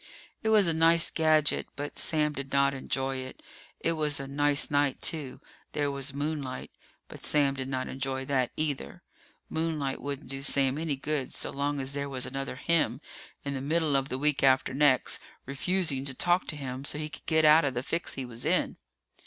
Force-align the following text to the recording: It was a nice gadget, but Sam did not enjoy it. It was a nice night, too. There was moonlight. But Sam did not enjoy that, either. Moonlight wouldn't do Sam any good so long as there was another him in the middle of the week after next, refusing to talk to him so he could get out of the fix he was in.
It 0.41 0.49
was 0.49 0.67
a 0.67 0.73
nice 0.73 1.11
gadget, 1.11 1.67
but 1.75 1.99
Sam 1.99 2.33
did 2.33 2.51
not 2.51 2.73
enjoy 2.73 3.17
it. 3.17 3.43
It 3.79 3.91
was 3.91 4.19
a 4.19 4.27
nice 4.27 4.71
night, 4.71 4.99
too. 4.99 5.41
There 5.73 5.91
was 5.91 6.11
moonlight. 6.11 6.71
But 7.07 7.23
Sam 7.23 7.53
did 7.53 7.67
not 7.67 7.87
enjoy 7.87 8.25
that, 8.25 8.51
either. 8.57 9.03
Moonlight 9.47 10.01
wouldn't 10.01 10.27
do 10.27 10.41
Sam 10.41 10.79
any 10.79 10.95
good 10.95 11.35
so 11.35 11.51
long 11.51 11.79
as 11.79 11.93
there 11.93 12.09
was 12.09 12.25
another 12.25 12.55
him 12.55 12.99
in 13.45 13.53
the 13.53 13.61
middle 13.61 13.95
of 13.95 14.09
the 14.09 14.17
week 14.17 14.41
after 14.41 14.73
next, 14.73 15.19
refusing 15.45 16.03
to 16.05 16.15
talk 16.15 16.47
to 16.47 16.55
him 16.55 16.83
so 16.83 16.97
he 16.97 17.07
could 17.07 17.27
get 17.27 17.45
out 17.45 17.63
of 17.63 17.75
the 17.75 17.83
fix 17.83 18.15
he 18.15 18.25
was 18.25 18.43
in. 18.43 18.77